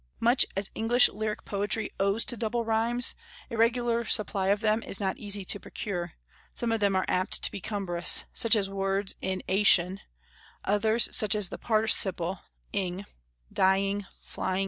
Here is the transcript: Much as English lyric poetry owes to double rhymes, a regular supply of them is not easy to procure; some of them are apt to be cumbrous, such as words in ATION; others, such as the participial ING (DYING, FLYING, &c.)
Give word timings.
Much 0.19 0.47
as 0.57 0.71
English 0.73 1.09
lyric 1.09 1.45
poetry 1.45 1.91
owes 1.99 2.25
to 2.25 2.35
double 2.35 2.65
rhymes, 2.65 3.13
a 3.51 3.55
regular 3.55 4.03
supply 4.03 4.47
of 4.47 4.59
them 4.59 4.81
is 4.81 4.99
not 4.99 5.15
easy 5.17 5.45
to 5.45 5.59
procure; 5.59 6.13
some 6.55 6.71
of 6.71 6.79
them 6.79 6.95
are 6.95 7.05
apt 7.07 7.43
to 7.43 7.51
be 7.51 7.61
cumbrous, 7.61 8.23
such 8.33 8.55
as 8.55 8.67
words 8.67 9.13
in 9.21 9.43
ATION; 9.47 9.99
others, 10.65 11.07
such 11.15 11.35
as 11.35 11.49
the 11.49 11.59
participial 11.59 12.39
ING 12.73 13.05
(DYING, 13.53 14.07
FLYING, 14.23 14.47
&c.) 14.49 14.59